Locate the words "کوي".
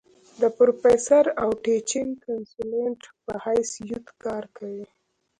4.57-4.83